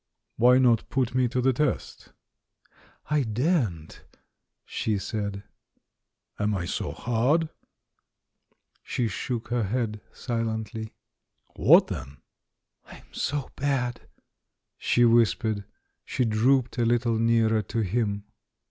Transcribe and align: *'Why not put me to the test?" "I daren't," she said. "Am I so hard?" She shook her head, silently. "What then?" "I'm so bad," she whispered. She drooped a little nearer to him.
*'Why 0.35 0.57
not 0.57 0.89
put 0.89 1.13
me 1.13 1.27
to 1.27 1.41
the 1.41 1.53
test?" 1.53 2.11
"I 3.11 3.21
daren't," 3.21 4.01
she 4.65 4.97
said. 4.97 5.43
"Am 6.39 6.55
I 6.55 6.65
so 6.65 6.91
hard?" 6.91 7.49
She 8.81 9.07
shook 9.07 9.49
her 9.49 9.61
head, 9.65 10.01
silently. 10.11 10.95
"What 11.55 11.85
then?" 11.85 12.17
"I'm 12.87 13.13
so 13.13 13.51
bad," 13.55 14.01
she 14.79 15.05
whispered. 15.05 15.65
She 16.03 16.25
drooped 16.25 16.79
a 16.79 16.85
little 16.87 17.19
nearer 17.19 17.61
to 17.61 17.81
him. 17.81 18.23